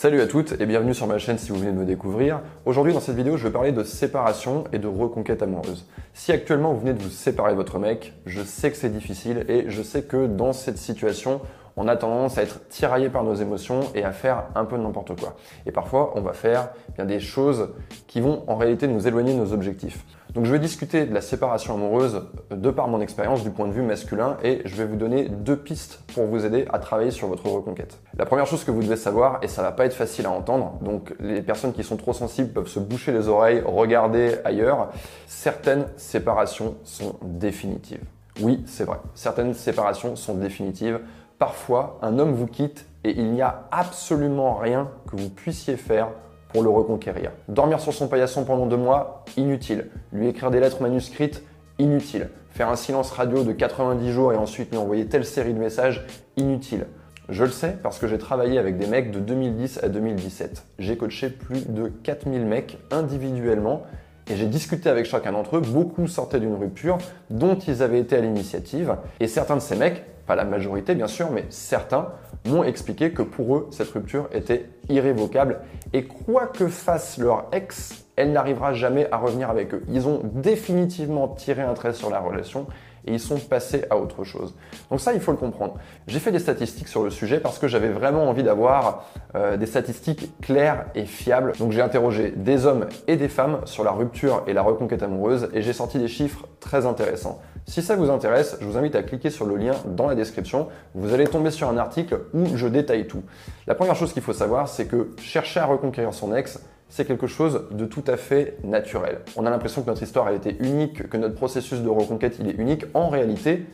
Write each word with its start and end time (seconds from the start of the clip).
Salut 0.00 0.20
à 0.20 0.28
toutes 0.28 0.60
et 0.60 0.64
bienvenue 0.64 0.94
sur 0.94 1.08
ma 1.08 1.18
chaîne 1.18 1.38
si 1.38 1.50
vous 1.50 1.58
venez 1.58 1.72
de 1.72 1.76
me 1.76 1.84
découvrir. 1.84 2.40
Aujourd'hui 2.66 2.92
dans 2.94 3.00
cette 3.00 3.16
vidéo 3.16 3.36
je 3.36 3.48
vais 3.48 3.52
parler 3.52 3.72
de 3.72 3.82
séparation 3.82 4.62
et 4.72 4.78
de 4.78 4.86
reconquête 4.86 5.42
amoureuse. 5.42 5.88
Si 6.14 6.30
actuellement 6.30 6.72
vous 6.72 6.78
venez 6.78 6.92
de 6.92 7.02
vous 7.02 7.10
séparer 7.10 7.50
de 7.50 7.56
votre 7.56 7.80
mec, 7.80 8.12
je 8.24 8.40
sais 8.44 8.70
que 8.70 8.76
c'est 8.76 8.90
difficile 8.90 9.44
et 9.48 9.64
je 9.66 9.82
sais 9.82 10.02
que 10.02 10.28
dans 10.28 10.52
cette 10.52 10.78
situation 10.78 11.40
on 11.76 11.88
a 11.88 11.96
tendance 11.96 12.38
à 12.38 12.44
être 12.44 12.68
tiraillé 12.68 13.08
par 13.08 13.24
nos 13.24 13.34
émotions 13.34 13.80
et 13.96 14.04
à 14.04 14.12
faire 14.12 14.44
un 14.54 14.64
peu 14.66 14.76
n'importe 14.76 15.18
quoi. 15.18 15.36
Et 15.66 15.72
parfois, 15.72 16.12
on 16.14 16.20
va 16.20 16.32
faire 16.32 16.68
bien 16.94 17.04
des 17.04 17.18
choses 17.18 17.70
qui 18.06 18.20
vont 18.20 18.44
en 18.46 18.56
réalité 18.56 18.86
nous 18.86 19.08
éloigner 19.08 19.32
de 19.32 19.38
nos 19.38 19.52
objectifs. 19.52 20.04
Donc 20.34 20.44
je 20.44 20.52
vais 20.52 20.58
discuter 20.58 21.06
de 21.06 21.14
la 21.14 21.20
séparation 21.20 21.74
amoureuse 21.74 22.22
de 22.50 22.70
par 22.70 22.88
mon 22.88 23.00
expérience 23.00 23.42
du 23.42 23.50
point 23.50 23.66
de 23.66 23.72
vue 23.72 23.82
masculin 23.82 24.36
et 24.42 24.60
je 24.64 24.76
vais 24.76 24.84
vous 24.84 24.96
donner 24.96 25.28
deux 25.28 25.56
pistes 25.56 26.02
pour 26.14 26.26
vous 26.26 26.44
aider 26.44 26.66
à 26.70 26.78
travailler 26.78 27.10
sur 27.10 27.28
votre 27.28 27.46
reconquête. 27.46 27.98
La 28.16 28.26
première 28.26 28.46
chose 28.46 28.64
que 28.64 28.70
vous 28.70 28.82
devez 28.82 28.96
savoir, 28.96 29.38
et 29.42 29.48
ça 29.48 29.62
va 29.62 29.72
pas 29.72 29.86
être 29.86 29.94
facile 29.94 30.26
à 30.26 30.30
entendre, 30.30 30.78
donc 30.82 31.14
les 31.18 31.42
personnes 31.42 31.72
qui 31.72 31.82
sont 31.82 31.96
trop 31.96 32.12
sensibles 32.12 32.50
peuvent 32.52 32.68
se 32.68 32.78
boucher 32.78 33.12
les 33.12 33.28
oreilles, 33.28 33.62
regarder 33.64 34.36
ailleurs, 34.44 34.90
certaines 35.26 35.86
séparations 35.96 36.76
sont 36.84 37.16
définitives. 37.22 38.04
Oui, 38.40 38.62
c'est 38.66 38.84
vrai, 38.84 38.98
certaines 39.14 39.54
séparations 39.54 40.14
sont 40.14 40.34
définitives. 40.34 41.00
Parfois, 41.38 41.98
un 42.02 42.18
homme 42.18 42.32
vous 42.32 42.46
quitte 42.46 42.86
et 43.04 43.10
il 43.10 43.32
n'y 43.32 43.42
a 43.42 43.68
absolument 43.70 44.54
rien 44.54 44.88
que 45.10 45.16
vous 45.16 45.30
puissiez 45.30 45.76
faire 45.76 46.08
pour 46.52 46.62
le 46.62 46.70
reconquérir. 46.70 47.32
Dormir 47.48 47.80
sur 47.80 47.92
son 47.92 48.08
paillasson 48.08 48.44
pendant 48.44 48.66
deux 48.66 48.76
mois, 48.76 49.24
inutile. 49.36 49.88
Lui 50.12 50.28
écrire 50.28 50.50
des 50.50 50.60
lettres 50.60 50.82
manuscrites, 50.82 51.42
inutile. 51.78 52.28
Faire 52.50 52.68
un 52.68 52.76
silence 52.76 53.10
radio 53.10 53.44
de 53.44 53.52
90 53.52 54.10
jours 54.10 54.32
et 54.32 54.36
ensuite 54.36 54.70
lui 54.70 54.78
envoyer 54.78 55.06
telle 55.06 55.24
série 55.24 55.54
de 55.54 55.58
messages, 55.58 56.06
inutile. 56.36 56.86
Je 57.28 57.44
le 57.44 57.50
sais 57.50 57.76
parce 57.82 57.98
que 57.98 58.06
j'ai 58.06 58.16
travaillé 58.16 58.58
avec 58.58 58.78
des 58.78 58.86
mecs 58.86 59.10
de 59.10 59.20
2010 59.20 59.80
à 59.82 59.88
2017. 59.88 60.64
J'ai 60.78 60.96
coaché 60.96 61.28
plus 61.28 61.68
de 61.68 61.88
4000 61.88 62.46
mecs 62.46 62.78
individuellement 62.90 63.82
et 64.30 64.36
j'ai 64.36 64.46
discuté 64.46 64.88
avec 64.88 65.04
chacun 65.04 65.32
d'entre 65.32 65.58
eux. 65.58 65.60
Beaucoup 65.60 66.06
sortaient 66.06 66.40
d'une 66.40 66.54
rupture 66.54 66.98
dont 67.28 67.56
ils 67.56 67.82
avaient 67.82 68.00
été 68.00 68.16
à 68.16 68.20
l'initiative. 68.20 68.96
Et 69.20 69.28
certains 69.28 69.56
de 69.56 69.60
ces 69.60 69.76
mecs 69.76 70.04
pas 70.28 70.36
la 70.36 70.44
majorité 70.44 70.94
bien 70.94 71.08
sûr, 71.08 71.30
mais 71.32 71.46
certains 71.48 72.08
m'ont 72.46 72.62
expliqué 72.62 73.12
que 73.12 73.22
pour 73.22 73.56
eux, 73.56 73.68
cette 73.70 73.90
rupture 73.90 74.28
était 74.32 74.68
irrévocable 74.88 75.58
et 75.92 76.04
quoi 76.04 76.46
que 76.46 76.68
fasse 76.68 77.18
leur 77.18 77.46
ex, 77.52 78.04
elle 78.14 78.32
n'arrivera 78.32 78.74
jamais 78.74 79.08
à 79.10 79.16
revenir 79.16 79.50
avec 79.50 79.74
eux. 79.74 79.82
Ils 79.88 80.06
ont 80.06 80.20
définitivement 80.22 81.28
tiré 81.28 81.62
un 81.62 81.74
trait 81.74 81.94
sur 81.94 82.10
la 82.10 82.20
relation 82.20 82.66
et 83.06 83.12
ils 83.12 83.20
sont 83.20 83.38
passés 83.38 83.84
à 83.90 83.96
autre 83.96 84.24
chose. 84.24 84.54
Donc 84.90 85.00
ça, 85.00 85.14
il 85.14 85.20
faut 85.20 85.30
le 85.30 85.38
comprendre. 85.38 85.74
J'ai 86.06 86.18
fait 86.18 86.32
des 86.32 86.38
statistiques 86.38 86.88
sur 86.88 87.02
le 87.02 87.10
sujet 87.10 87.40
parce 87.40 87.58
que 87.58 87.66
j'avais 87.66 87.88
vraiment 87.88 88.28
envie 88.28 88.42
d'avoir 88.42 89.06
euh, 89.34 89.56
des 89.56 89.66
statistiques 89.66 90.30
claires 90.42 90.86
et 90.94 91.06
fiables. 91.06 91.52
Donc 91.58 91.72
j'ai 91.72 91.80
interrogé 91.80 92.32
des 92.36 92.66
hommes 92.66 92.86
et 93.06 93.16
des 93.16 93.28
femmes 93.28 93.60
sur 93.64 93.82
la 93.82 93.92
rupture 93.92 94.42
et 94.46 94.52
la 94.52 94.62
reconquête 94.62 95.02
amoureuse 95.02 95.48
et 95.54 95.62
j'ai 95.62 95.72
sorti 95.72 95.98
des 95.98 96.08
chiffres 96.08 96.46
très 96.60 96.84
intéressants. 96.84 97.40
Si 97.68 97.82
ça 97.82 97.96
vous 97.96 98.08
intéresse, 98.08 98.56
je 98.62 98.64
vous 98.64 98.78
invite 98.78 98.94
à 98.94 99.02
cliquer 99.02 99.28
sur 99.28 99.44
le 99.44 99.56
lien 99.56 99.74
dans 99.84 100.06
la 100.06 100.14
description. 100.14 100.68
Vous 100.94 101.12
allez 101.12 101.26
tomber 101.26 101.50
sur 101.50 101.68
un 101.68 101.76
article 101.76 102.20
où 102.32 102.56
je 102.56 102.66
détaille 102.66 103.06
tout. 103.06 103.22
La 103.66 103.74
première 103.74 103.94
chose 103.94 104.14
qu'il 104.14 104.22
faut 104.22 104.32
savoir, 104.32 104.70
c'est 104.70 104.86
que 104.86 105.10
chercher 105.20 105.60
à 105.60 105.66
reconquérir 105.66 106.14
son 106.14 106.34
ex, 106.34 106.60
c'est 106.88 107.04
quelque 107.04 107.26
chose 107.26 107.64
de 107.70 107.84
tout 107.84 108.04
à 108.06 108.16
fait 108.16 108.56
naturel. 108.64 109.18
On 109.36 109.44
a 109.44 109.50
l'impression 109.50 109.82
que 109.82 109.86
notre 109.88 110.02
histoire 110.02 110.28
a 110.28 110.32
été 110.32 110.56
unique, 110.60 111.10
que 111.10 111.18
notre 111.18 111.34
processus 111.34 111.80
de 111.80 111.90
reconquête 111.90 112.38
il 112.40 112.48
est 112.48 112.54
unique. 112.54 112.86
En 112.94 113.10
réalité, 113.10 113.66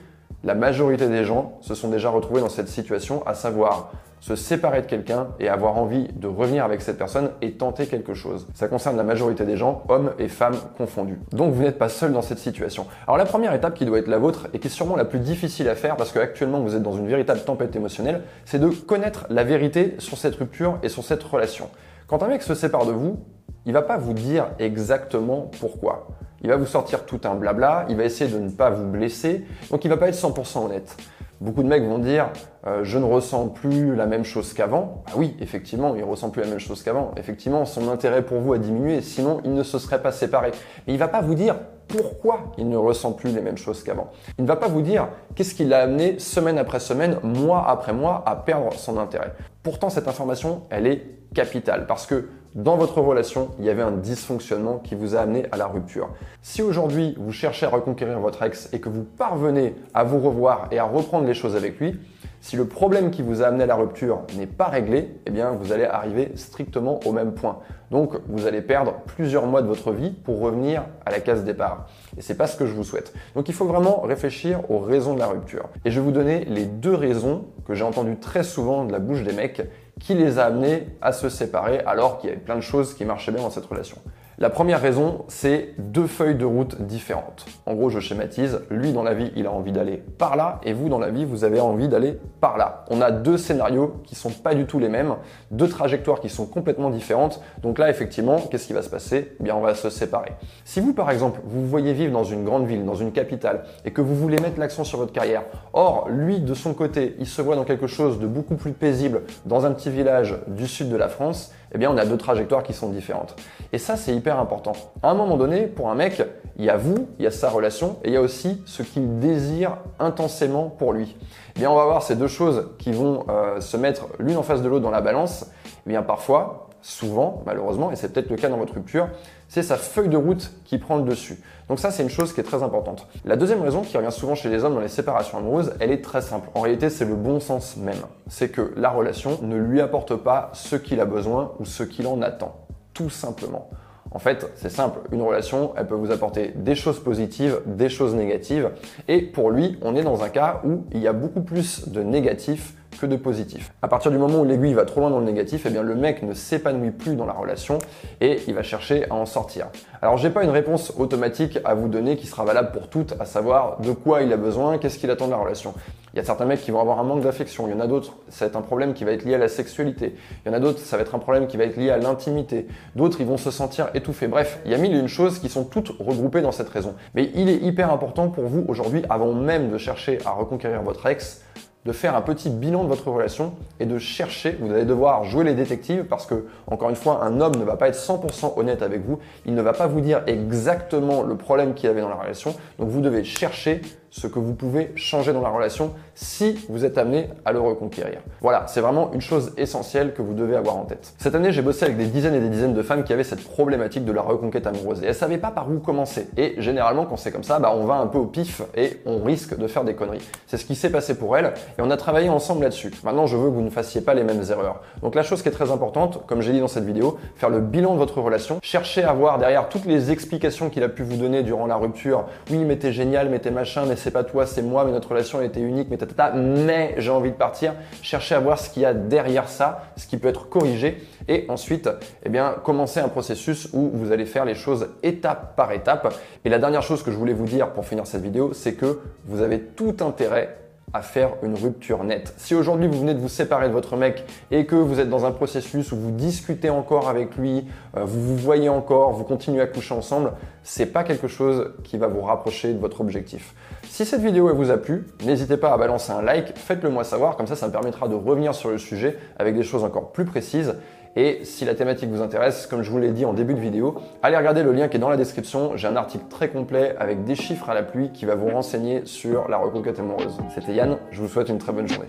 la 0.44 0.54
majorité 0.54 1.08
des 1.08 1.24
gens 1.24 1.58
se 1.62 1.74
sont 1.74 1.88
déjà 1.88 2.10
retrouvés 2.10 2.40
dans 2.40 2.48
cette 2.48 2.68
situation, 2.68 3.26
à 3.26 3.34
savoir 3.34 3.90
se 4.20 4.36
séparer 4.36 4.80
de 4.80 4.86
quelqu'un 4.86 5.28
et 5.38 5.48
avoir 5.48 5.76
envie 5.76 6.08
de 6.14 6.26
revenir 6.26 6.64
avec 6.64 6.80
cette 6.80 6.96
personne 6.96 7.30
et 7.42 7.52
tenter 7.52 7.86
quelque 7.86 8.14
chose. 8.14 8.46
Ça 8.54 8.68
concerne 8.68 8.96
la 8.96 9.02
majorité 9.02 9.44
des 9.44 9.58
gens, 9.58 9.82
hommes 9.88 10.12
et 10.18 10.28
femmes 10.28 10.56
confondus. 10.78 11.18
Donc 11.32 11.52
vous 11.52 11.62
n'êtes 11.62 11.78
pas 11.78 11.90
seul 11.90 12.12
dans 12.12 12.22
cette 12.22 12.38
situation. 12.38 12.86
Alors 13.06 13.18
la 13.18 13.26
première 13.26 13.52
étape 13.52 13.74
qui 13.74 13.84
doit 13.84 13.98
être 13.98 14.08
la 14.08 14.16
vôtre 14.16 14.48
et 14.54 14.58
qui 14.60 14.68
est 14.68 14.70
sûrement 14.70 14.96
la 14.96 15.04
plus 15.04 15.18
difficile 15.18 15.68
à 15.68 15.74
faire 15.74 15.96
parce 15.96 16.10
qu'actuellement 16.10 16.60
vous 16.60 16.74
êtes 16.74 16.82
dans 16.82 16.96
une 16.96 17.06
véritable 17.06 17.40
tempête 17.40 17.76
émotionnelle, 17.76 18.22
c'est 18.46 18.58
de 18.58 18.68
connaître 18.68 19.26
la 19.28 19.44
vérité 19.44 19.94
sur 19.98 20.16
cette 20.16 20.36
rupture 20.36 20.78
et 20.82 20.88
sur 20.88 21.04
cette 21.04 21.22
relation. 21.22 21.68
Quand 22.06 22.22
un 22.22 22.28
mec 22.28 22.42
se 22.42 22.54
sépare 22.54 22.86
de 22.86 22.92
vous, 22.92 23.18
il 23.66 23.74
va 23.74 23.82
pas 23.82 23.98
vous 23.98 24.14
dire 24.14 24.46
exactement 24.58 25.50
pourquoi. 25.60 26.06
Il 26.44 26.50
va 26.50 26.56
vous 26.56 26.66
sortir 26.66 27.06
tout 27.06 27.20
un 27.24 27.34
blabla, 27.36 27.86
il 27.88 27.96
va 27.96 28.04
essayer 28.04 28.30
de 28.30 28.38
ne 28.38 28.50
pas 28.50 28.68
vous 28.68 28.84
blesser, 28.84 29.46
donc 29.70 29.82
il 29.86 29.88
va 29.88 29.96
pas 29.96 30.08
être 30.08 30.14
100% 30.14 30.66
honnête. 30.66 30.94
Beaucoup 31.40 31.62
de 31.62 31.68
mecs 31.68 31.82
vont 31.82 31.98
dire 31.98 32.28
euh, 32.66 32.84
je 32.84 32.98
ne 32.98 33.04
ressens 33.04 33.48
plus 33.48 33.96
la 33.96 34.04
même 34.04 34.24
chose 34.24 34.52
qu'avant. 34.52 35.02
Bah 35.06 35.14
oui, 35.16 35.34
effectivement, 35.40 35.96
il 35.96 36.04
ressent 36.04 36.28
plus 36.28 36.42
la 36.42 36.48
même 36.48 36.58
chose 36.58 36.82
qu'avant. 36.82 37.12
Effectivement, 37.16 37.64
son 37.64 37.88
intérêt 37.88 38.22
pour 38.22 38.40
vous 38.40 38.52
a 38.52 38.58
diminué, 38.58 39.00
sinon 39.00 39.40
il 39.44 39.54
ne 39.54 39.62
se 39.62 39.78
serait 39.78 40.02
pas 40.02 40.12
séparé. 40.12 40.50
Mais 40.86 40.92
il 40.92 40.98
va 40.98 41.08
pas 41.08 41.22
vous 41.22 41.34
dire 41.34 41.56
pourquoi 41.88 42.52
il 42.58 42.68
ne 42.68 42.76
ressent 42.76 43.12
plus 43.12 43.30
les 43.34 43.40
mêmes 43.40 43.56
choses 43.56 43.82
qu'avant. 43.82 44.10
Il 44.38 44.44
ne 44.44 44.48
va 44.48 44.56
pas 44.56 44.68
vous 44.68 44.82
dire 44.82 45.08
qu'est-ce 45.34 45.54
qui 45.54 45.64
l'a 45.64 45.80
amené 45.80 46.18
semaine 46.18 46.58
après 46.58 46.78
semaine, 46.78 47.20
mois 47.22 47.66
après 47.68 47.94
mois 47.94 48.22
à 48.26 48.36
perdre 48.36 48.74
son 48.74 48.98
intérêt. 48.98 49.32
Pourtant, 49.62 49.88
cette 49.88 50.08
information, 50.08 50.64
elle 50.68 50.86
est 50.86 51.06
capitale 51.34 51.86
parce 51.86 52.06
que 52.06 52.28
dans 52.54 52.76
votre 52.76 53.00
relation, 53.00 53.50
il 53.58 53.64
y 53.64 53.70
avait 53.70 53.82
un 53.82 53.90
dysfonctionnement 53.90 54.78
qui 54.78 54.94
vous 54.94 55.16
a 55.16 55.20
amené 55.20 55.46
à 55.50 55.56
la 55.56 55.66
rupture. 55.66 56.10
Si 56.40 56.62
aujourd'hui 56.62 57.16
vous 57.18 57.32
cherchez 57.32 57.66
à 57.66 57.68
reconquérir 57.68 58.20
votre 58.20 58.44
ex 58.44 58.68
et 58.72 58.78
que 58.80 58.88
vous 58.88 59.02
parvenez 59.02 59.74
à 59.92 60.04
vous 60.04 60.20
revoir 60.20 60.68
et 60.70 60.78
à 60.78 60.84
reprendre 60.84 61.26
les 61.26 61.34
choses 61.34 61.56
avec 61.56 61.80
lui, 61.80 61.98
si 62.44 62.56
le 62.56 62.66
problème 62.66 63.10
qui 63.10 63.22
vous 63.22 63.42
a 63.42 63.46
amené 63.46 63.64
à 63.64 63.66
la 63.66 63.74
rupture 63.74 64.20
n'est 64.36 64.46
pas 64.46 64.66
réglé, 64.66 65.16
eh 65.24 65.30
bien 65.30 65.52
vous 65.52 65.72
allez 65.72 65.86
arriver 65.86 66.32
strictement 66.34 67.00
au 67.06 67.12
même 67.12 67.32
point. 67.32 67.60
Donc 67.90 68.16
vous 68.28 68.46
allez 68.46 68.60
perdre 68.60 68.96
plusieurs 69.06 69.46
mois 69.46 69.62
de 69.62 69.66
votre 69.66 69.92
vie 69.92 70.10
pour 70.10 70.40
revenir 70.40 70.82
à 71.06 71.10
la 71.10 71.20
case 71.20 71.42
départ. 71.44 71.86
Et 72.18 72.20
c'est 72.20 72.34
pas 72.34 72.46
ce 72.46 72.58
que 72.58 72.66
je 72.66 72.74
vous 72.74 72.84
souhaite. 72.84 73.14
Donc 73.34 73.48
il 73.48 73.54
faut 73.54 73.64
vraiment 73.64 74.02
réfléchir 74.02 74.70
aux 74.70 74.78
raisons 74.78 75.14
de 75.14 75.20
la 75.20 75.26
rupture. 75.26 75.70
Et 75.86 75.90
je 75.90 75.98
vais 75.98 76.04
vous 76.04 76.12
donner 76.12 76.44
les 76.44 76.66
deux 76.66 76.94
raisons 76.94 77.46
que 77.66 77.72
j'ai 77.72 77.82
entendues 77.82 78.18
très 78.18 78.42
souvent 78.42 78.84
de 78.84 78.92
la 78.92 78.98
bouche 78.98 79.22
des 79.22 79.32
mecs 79.32 79.62
qui 79.98 80.12
les 80.12 80.38
a 80.38 80.44
amenés 80.44 80.88
à 81.00 81.12
se 81.12 81.30
séparer 81.30 81.80
alors 81.86 82.18
qu'il 82.18 82.28
y 82.28 82.32
avait 82.34 82.42
plein 82.42 82.56
de 82.56 82.60
choses 82.60 82.92
qui 82.92 83.06
marchaient 83.06 83.32
bien 83.32 83.42
dans 83.42 83.48
cette 83.48 83.64
relation. 83.64 83.96
La 84.38 84.50
première 84.50 84.80
raison, 84.80 85.24
c'est 85.28 85.74
deux 85.78 86.08
feuilles 86.08 86.34
de 86.34 86.44
route 86.44 86.82
différentes. 86.82 87.46
En 87.66 87.74
gros, 87.74 87.88
je 87.88 88.00
schématise, 88.00 88.62
lui 88.68 88.92
dans 88.92 89.04
la 89.04 89.14
vie, 89.14 89.30
il 89.36 89.46
a 89.46 89.52
envie 89.52 89.70
d'aller 89.70 90.02
par 90.18 90.34
là, 90.34 90.60
et 90.64 90.72
vous 90.72 90.88
dans 90.88 90.98
la 90.98 91.10
vie, 91.10 91.24
vous 91.24 91.44
avez 91.44 91.60
envie 91.60 91.86
d'aller 91.86 92.18
par 92.40 92.56
là. 92.56 92.84
On 92.90 93.00
a 93.00 93.12
deux 93.12 93.38
scénarios 93.38 93.94
qui 94.02 94.16
sont 94.16 94.30
pas 94.30 94.56
du 94.56 94.66
tout 94.66 94.80
les 94.80 94.88
mêmes, 94.88 95.14
deux 95.52 95.68
trajectoires 95.68 96.18
qui 96.18 96.28
sont 96.28 96.46
complètement 96.46 96.90
différentes. 96.90 97.40
Donc 97.62 97.78
là, 97.78 97.88
effectivement, 97.88 98.38
qu'est-ce 98.50 98.66
qui 98.66 98.72
va 98.72 98.82
se 98.82 98.90
passer? 98.90 99.36
Eh 99.38 99.44
Bien, 99.44 99.54
on 99.54 99.60
va 99.60 99.76
se 99.76 99.88
séparer. 99.88 100.32
Si 100.64 100.80
vous, 100.80 100.94
par 100.94 101.12
exemple, 101.12 101.38
vous 101.44 101.64
voyez 101.64 101.92
vivre 101.92 102.12
dans 102.12 102.24
une 102.24 102.44
grande 102.44 102.66
ville, 102.66 102.84
dans 102.84 102.96
une 102.96 103.12
capitale, 103.12 103.62
et 103.84 103.92
que 103.92 104.00
vous 104.00 104.16
voulez 104.16 104.40
mettre 104.40 104.58
l'accent 104.58 104.82
sur 104.82 104.98
votre 104.98 105.12
carrière, 105.12 105.44
or, 105.72 106.08
lui, 106.10 106.40
de 106.40 106.54
son 106.54 106.74
côté, 106.74 107.14
il 107.20 107.26
se 107.26 107.40
voit 107.40 107.54
dans 107.54 107.64
quelque 107.64 107.86
chose 107.86 108.18
de 108.18 108.26
beaucoup 108.26 108.56
plus 108.56 108.72
paisible, 108.72 109.22
dans 109.46 109.64
un 109.64 109.70
petit 109.70 109.90
village 109.90 110.36
du 110.48 110.66
sud 110.66 110.88
de 110.88 110.96
la 110.96 111.08
France, 111.08 111.52
eh 111.74 111.78
bien, 111.78 111.90
on 111.90 111.96
a 111.96 112.04
deux 112.04 112.16
trajectoires 112.16 112.62
qui 112.62 112.72
sont 112.72 112.88
différentes. 112.88 113.34
Et 113.72 113.78
ça, 113.78 113.96
c'est 113.96 114.14
hyper 114.14 114.38
important. 114.38 114.72
À 115.02 115.10
un 115.10 115.14
moment 115.14 115.36
donné, 115.36 115.66
pour 115.66 115.90
un 115.90 115.96
mec, 115.96 116.22
il 116.56 116.64
y 116.64 116.70
a 116.70 116.76
vous, 116.76 117.08
il 117.18 117.24
y 117.24 117.26
a 117.26 117.32
sa 117.32 117.50
relation, 117.50 117.96
et 118.04 118.08
il 118.08 118.14
y 118.14 118.16
a 118.16 118.20
aussi 118.20 118.62
ce 118.64 118.82
qu'il 118.82 119.18
désire 119.18 119.78
intensément 119.98 120.68
pour 120.68 120.92
lui. 120.92 121.16
Eh 121.56 121.60
bien, 121.60 121.70
on 121.70 121.74
va 121.74 121.84
voir 121.84 122.02
ces 122.02 122.14
deux 122.14 122.28
choses 122.28 122.68
qui 122.78 122.92
vont 122.92 123.26
euh, 123.28 123.60
se 123.60 123.76
mettre 123.76 124.06
l'une 124.20 124.36
en 124.36 124.42
face 124.44 124.62
de 124.62 124.68
l'autre 124.68 124.84
dans 124.84 124.90
la 124.90 125.00
balance. 125.00 125.46
Eh 125.86 125.90
bien, 125.90 126.02
parfois, 126.02 126.68
souvent, 126.80 127.42
malheureusement, 127.44 127.90
et 127.90 127.96
c'est 127.96 128.12
peut-être 128.12 128.30
le 128.30 128.36
cas 128.36 128.48
dans 128.48 128.58
votre 128.58 128.74
rupture, 128.74 129.08
c'est 129.54 129.62
sa 129.62 129.76
feuille 129.76 130.08
de 130.08 130.16
route 130.16 130.50
qui 130.64 130.78
prend 130.78 130.96
le 130.96 131.04
dessus. 131.04 131.38
Donc 131.68 131.78
ça, 131.78 131.92
c'est 131.92 132.02
une 132.02 132.08
chose 132.08 132.32
qui 132.32 132.40
est 132.40 132.44
très 132.44 132.64
importante. 132.64 133.06
La 133.24 133.36
deuxième 133.36 133.62
raison 133.62 133.82
qui 133.82 133.96
revient 133.96 134.10
souvent 134.10 134.34
chez 134.34 134.48
les 134.48 134.64
hommes 134.64 134.74
dans 134.74 134.80
les 134.80 134.88
séparations 134.88 135.38
amoureuses, 135.38 135.74
elle 135.78 135.92
est 135.92 136.02
très 136.02 136.22
simple. 136.22 136.48
En 136.54 136.60
réalité, 136.62 136.90
c'est 136.90 137.04
le 137.04 137.14
bon 137.14 137.38
sens 137.38 137.76
même. 137.76 137.94
C'est 138.26 138.48
que 138.48 138.72
la 138.76 138.90
relation 138.90 139.38
ne 139.42 139.56
lui 139.56 139.80
apporte 139.80 140.16
pas 140.16 140.50
ce 140.54 140.74
qu'il 140.74 140.98
a 140.98 141.04
besoin 141.04 141.52
ou 141.60 141.66
ce 141.66 141.84
qu'il 141.84 142.08
en 142.08 142.20
attend. 142.20 142.66
Tout 142.94 143.10
simplement. 143.10 143.70
En 144.10 144.18
fait, 144.18 144.50
c'est 144.56 144.70
simple, 144.70 144.98
une 145.12 145.22
relation, 145.22 145.72
elle 145.76 145.86
peut 145.86 145.94
vous 145.94 146.10
apporter 146.10 146.52
des 146.56 146.74
choses 146.74 146.98
positives, 146.98 147.60
des 147.64 147.88
choses 147.88 148.16
négatives. 148.16 148.70
Et 149.06 149.22
pour 149.22 149.52
lui, 149.52 149.78
on 149.82 149.94
est 149.94 150.02
dans 150.02 150.24
un 150.24 150.30
cas 150.30 150.62
où 150.64 150.84
il 150.90 150.98
y 150.98 151.06
a 151.06 151.12
beaucoup 151.12 151.42
plus 151.42 151.88
de 151.88 152.02
négatifs 152.02 152.74
que 152.98 153.06
de 153.06 153.16
positif. 153.16 153.72
À 153.82 153.88
partir 153.88 154.10
du 154.10 154.18
moment 154.18 154.40
où 154.40 154.44
l'aiguille 154.44 154.74
va 154.74 154.84
trop 154.84 155.00
loin 155.00 155.10
dans 155.10 155.18
le 155.18 155.24
négatif, 155.24 155.64
eh 155.66 155.70
bien 155.70 155.82
le 155.82 155.94
mec 155.94 156.22
ne 156.22 156.34
s'épanouit 156.34 156.90
plus 156.90 157.16
dans 157.16 157.26
la 157.26 157.32
relation 157.32 157.78
et 158.20 158.40
il 158.46 158.54
va 158.54 158.62
chercher 158.62 159.08
à 159.10 159.14
en 159.14 159.26
sortir. 159.26 159.66
Alors 160.02 160.16
j'ai 160.16 160.30
pas 160.30 160.44
une 160.44 160.50
réponse 160.50 160.92
automatique 160.98 161.58
à 161.64 161.74
vous 161.74 161.88
donner 161.88 162.16
qui 162.16 162.26
sera 162.26 162.44
valable 162.44 162.72
pour 162.72 162.88
toutes, 162.88 163.14
à 163.20 163.24
savoir 163.24 163.80
de 163.80 163.92
quoi 163.92 164.22
il 164.22 164.32
a 164.32 164.36
besoin, 164.36 164.78
qu'est-ce 164.78 164.98
qu'il 164.98 165.10
attend 165.10 165.26
de 165.26 165.30
la 165.30 165.38
relation. 165.38 165.74
Il 166.12 166.18
y 166.18 166.20
a 166.20 166.24
certains 166.24 166.44
mecs 166.44 166.60
qui 166.60 166.70
vont 166.70 166.80
avoir 166.80 167.00
un 167.00 167.02
manque 167.02 167.22
d'affection, 167.22 167.66
il 167.66 167.72
y 167.72 167.74
en 167.74 167.80
a 167.80 167.88
d'autres, 167.88 168.14
ça 168.28 168.44
va 168.44 168.50
être 168.50 168.56
un 168.56 168.62
problème 168.62 168.94
qui 168.94 169.02
va 169.02 169.10
être 169.10 169.24
lié 169.24 169.34
à 169.34 169.38
la 169.38 169.48
sexualité, 169.48 170.14
il 170.44 170.48
y 170.48 170.54
en 170.54 170.56
a 170.56 170.60
d'autres, 170.60 170.78
ça 170.78 170.96
va 170.96 171.02
être 171.02 171.16
un 171.16 171.18
problème 171.18 171.48
qui 171.48 171.56
va 171.56 171.64
être 171.64 171.76
lié 171.76 171.90
à 171.90 171.98
l'intimité, 171.98 172.68
d'autres, 172.94 173.20
ils 173.20 173.26
vont 173.26 173.36
se 173.36 173.50
sentir 173.50 173.88
étouffés. 173.94 174.28
Bref, 174.28 174.60
il 174.64 174.70
y 174.70 174.74
a 174.74 174.78
mille 174.78 174.94
et 174.94 174.98
une 175.00 175.08
choses 175.08 175.40
qui 175.40 175.48
sont 175.48 175.64
toutes 175.64 175.88
regroupées 175.98 176.42
dans 176.42 176.52
cette 176.52 176.68
raison. 176.68 176.94
Mais 177.14 177.30
il 177.34 177.48
est 177.48 177.56
hyper 177.56 177.92
important 177.92 178.28
pour 178.28 178.44
vous 178.44 178.64
aujourd'hui, 178.68 179.02
avant 179.10 179.32
même 179.32 179.70
de 179.70 179.78
chercher 179.78 180.18
à 180.24 180.30
reconquérir 180.30 180.82
votre 180.82 181.04
ex, 181.06 181.42
de 181.84 181.92
faire 181.92 182.16
un 182.16 182.22
petit 182.22 182.48
bilan 182.50 182.84
de 182.84 182.88
votre 182.88 183.08
relation 183.10 183.54
et 183.78 183.86
de 183.86 183.98
chercher, 183.98 184.56
vous 184.60 184.72
allez 184.72 184.84
devoir 184.84 185.24
jouer 185.24 185.44
les 185.44 185.54
détectives 185.54 186.04
parce 186.04 186.26
que, 186.26 186.46
encore 186.66 186.88
une 186.90 186.96
fois, 186.96 187.22
un 187.22 187.40
homme 187.40 187.56
ne 187.56 187.64
va 187.64 187.76
pas 187.76 187.88
être 187.88 187.98
100% 187.98 188.58
honnête 188.58 188.82
avec 188.82 189.04
vous, 189.04 189.18
il 189.44 189.54
ne 189.54 189.62
va 189.62 189.72
pas 189.72 189.86
vous 189.86 190.00
dire 190.00 190.22
exactement 190.26 191.22
le 191.22 191.36
problème 191.36 191.74
qu'il 191.74 191.90
avait 191.90 192.00
dans 192.00 192.08
la 192.08 192.14
relation, 192.14 192.54
donc 192.78 192.88
vous 192.88 193.00
devez 193.00 193.24
chercher 193.24 193.82
ce 194.14 194.28
que 194.28 194.38
vous 194.38 194.54
pouvez 194.54 194.92
changer 194.94 195.32
dans 195.32 195.40
la 195.40 195.48
relation 195.48 195.90
si 196.14 196.64
vous 196.68 196.84
êtes 196.84 196.98
amené 196.98 197.30
à 197.44 197.52
le 197.52 197.58
reconquérir. 197.58 198.20
Voilà, 198.40 198.64
c'est 198.68 198.80
vraiment 198.80 199.12
une 199.12 199.20
chose 199.20 199.52
essentielle 199.56 200.14
que 200.14 200.22
vous 200.22 200.34
devez 200.34 200.54
avoir 200.54 200.76
en 200.76 200.84
tête. 200.84 201.14
Cette 201.18 201.34
année, 201.34 201.50
j'ai 201.50 201.62
bossé 201.62 201.84
avec 201.84 201.96
des 201.96 202.06
dizaines 202.06 202.34
et 202.36 202.40
des 202.40 202.48
dizaines 202.48 202.74
de 202.74 202.82
femmes 202.82 203.02
qui 203.02 203.12
avaient 203.12 203.24
cette 203.24 203.42
problématique 203.42 204.04
de 204.04 204.12
la 204.12 204.22
reconquête 204.22 204.68
amoureuse 204.68 205.02
et 205.02 205.06
elles 205.06 205.16
savaient 205.16 205.38
pas 205.38 205.50
par 205.50 205.68
où 205.68 205.80
commencer. 205.80 206.28
Et 206.36 206.54
généralement, 206.58 207.06
quand 207.06 207.16
c'est 207.16 207.32
comme 207.32 207.42
ça, 207.42 207.58
bah, 207.58 207.72
on 207.74 207.86
va 207.86 207.94
un 207.96 208.06
peu 208.06 208.18
au 208.18 208.26
pif 208.26 208.62
et 208.76 209.00
on 209.04 209.20
risque 209.20 209.58
de 209.58 209.66
faire 209.66 209.82
des 209.82 209.94
conneries. 209.94 210.22
C'est 210.46 210.58
ce 210.58 210.64
qui 210.64 210.76
s'est 210.76 210.90
passé 210.90 211.18
pour 211.18 211.36
elles 211.36 211.52
et 211.76 211.82
on 211.82 211.90
a 211.90 211.96
travaillé 211.96 212.28
ensemble 212.28 212.62
là-dessus. 212.62 212.92
Maintenant, 213.02 213.26
je 213.26 213.36
veux 213.36 213.48
que 213.48 213.54
vous 213.54 213.62
ne 213.62 213.70
fassiez 213.70 214.00
pas 214.00 214.14
les 214.14 214.22
mêmes 214.22 214.44
erreurs. 214.48 214.80
Donc 215.02 215.16
la 215.16 215.24
chose 215.24 215.42
qui 215.42 215.48
est 215.48 215.52
très 215.52 215.72
importante, 215.72 216.24
comme 216.28 216.40
j'ai 216.40 216.52
dit 216.52 216.60
dans 216.60 216.68
cette 216.68 216.84
vidéo, 216.84 217.18
faire 217.34 217.50
le 217.50 217.58
bilan 217.58 217.94
de 217.94 217.98
votre 217.98 218.20
relation, 218.20 218.60
chercher 218.62 219.02
à 219.02 219.12
voir 219.12 219.38
derrière 219.38 219.68
toutes 219.68 219.86
les 219.86 220.12
explications 220.12 220.70
qu'il 220.70 220.84
a 220.84 220.88
pu 220.88 221.02
vous 221.02 221.16
donner 221.16 221.42
durant 221.42 221.66
la 221.66 221.74
rupture. 221.74 222.26
Oui, 222.52 222.58
mais 222.58 222.76
t'es 222.76 222.92
génial, 222.92 223.28
mais 223.28 223.40
t'es 223.40 223.50
machin, 223.50 223.86
mais 223.88 223.96
c'est 224.04 224.10
pas 224.10 224.22
toi, 224.22 224.46
c'est 224.46 224.60
moi, 224.60 224.84
mais 224.84 224.92
notre 224.92 225.08
relation 225.08 225.40
était 225.40 225.60
unique, 225.60 225.88
mais 225.90 225.98
mais 226.34 226.94
j'ai 226.98 227.10
envie 227.10 227.30
de 227.30 227.36
partir. 227.36 227.72
Cherchez 228.02 228.34
à 228.34 228.40
voir 228.40 228.58
ce 228.58 228.68
qu'il 228.68 228.82
y 228.82 228.86
a 228.86 228.92
derrière 228.92 229.48
ça, 229.48 229.86
ce 229.96 230.06
qui 230.06 230.18
peut 230.18 230.28
être 230.28 230.50
corrigé, 230.50 231.02
et 231.26 231.46
ensuite, 231.48 231.88
eh 232.22 232.28
bien, 232.28 232.54
commencer 232.62 233.00
un 233.00 233.08
processus 233.08 233.70
où 233.72 233.90
vous 233.94 234.12
allez 234.12 234.26
faire 234.26 234.44
les 234.44 234.54
choses 234.54 234.90
étape 235.02 235.56
par 235.56 235.72
étape. 235.72 236.14
Et 236.44 236.50
la 236.50 236.58
dernière 236.58 236.82
chose 236.82 237.02
que 237.02 237.10
je 237.10 237.16
voulais 237.16 237.32
vous 237.32 237.46
dire 237.46 237.70
pour 237.70 237.86
finir 237.86 238.06
cette 238.06 238.22
vidéo, 238.22 238.52
c'est 238.52 238.74
que 238.74 239.00
vous 239.24 239.40
avez 239.40 239.58
tout 239.58 239.96
intérêt 240.00 240.63
à 240.94 241.02
faire 241.02 241.30
une 241.42 241.56
rupture 241.56 242.04
nette. 242.04 242.32
Si 242.36 242.54
aujourd'hui 242.54 242.86
vous 242.86 243.00
venez 243.00 243.14
de 243.14 243.18
vous 243.18 243.28
séparer 243.28 243.68
de 243.68 243.72
votre 243.72 243.96
mec 243.96 244.24
et 244.52 244.64
que 244.64 244.76
vous 244.76 245.00
êtes 245.00 245.10
dans 245.10 245.26
un 245.26 245.32
processus 245.32 245.90
où 245.90 245.96
vous 245.96 246.12
discutez 246.12 246.70
encore 246.70 247.08
avec 247.08 247.36
lui, 247.36 247.66
euh, 247.96 248.04
vous 248.04 248.22
vous 248.22 248.36
voyez 248.36 248.68
encore, 248.68 249.12
vous 249.12 249.24
continuez 249.24 249.60
à 249.60 249.66
coucher 249.66 249.92
ensemble, 249.92 250.32
c'est 250.62 250.86
pas 250.86 251.02
quelque 251.02 251.26
chose 251.26 251.72
qui 251.82 251.98
va 251.98 252.06
vous 252.06 252.22
rapprocher 252.22 252.72
de 252.72 252.78
votre 252.78 253.00
objectif. 253.00 253.54
Si 253.90 254.06
cette 254.06 254.20
vidéo 254.20 254.48
elle 254.48 254.56
vous 254.56 254.70
a 254.70 254.76
plu, 254.76 255.08
n'hésitez 255.24 255.56
pas 255.56 255.72
à 255.72 255.76
balancer 255.76 256.12
un 256.12 256.22
like, 256.22 256.56
faites-le 256.56 256.90
moi 256.90 257.02
savoir, 257.02 257.36
comme 257.36 257.48
ça 257.48 257.56
ça 257.56 257.66
me 257.66 257.72
permettra 257.72 258.06
de 258.06 258.14
revenir 258.14 258.54
sur 258.54 258.70
le 258.70 258.78
sujet 258.78 259.18
avec 259.36 259.56
des 259.56 259.64
choses 259.64 259.82
encore 259.82 260.12
plus 260.12 260.24
précises. 260.24 260.76
Et 261.16 261.40
si 261.44 261.64
la 261.64 261.74
thématique 261.74 262.10
vous 262.10 262.22
intéresse, 262.22 262.66
comme 262.66 262.82
je 262.82 262.90
vous 262.90 262.98
l'ai 262.98 263.10
dit 263.10 263.24
en 263.24 263.32
début 263.32 263.54
de 263.54 263.60
vidéo, 263.60 263.96
allez 264.22 264.36
regarder 264.36 264.62
le 264.62 264.72
lien 264.72 264.88
qui 264.88 264.96
est 264.96 265.00
dans 265.00 265.08
la 265.08 265.16
description. 265.16 265.76
J'ai 265.76 265.86
un 265.86 265.96
article 265.96 266.24
très 266.28 266.48
complet 266.48 266.96
avec 266.98 267.24
des 267.24 267.36
chiffres 267.36 267.70
à 267.70 267.74
la 267.74 267.84
pluie 267.84 268.10
qui 268.10 268.24
va 268.24 268.34
vous 268.34 268.48
renseigner 268.48 269.02
sur 269.04 269.48
la 269.48 269.56
reconquête 269.56 269.98
amoureuse. 270.00 270.38
C'était 270.52 270.74
Yann, 270.74 270.98
je 271.12 271.20
vous 271.20 271.28
souhaite 271.28 271.48
une 271.48 271.58
très 271.58 271.72
bonne 271.72 271.86
journée. 271.86 272.08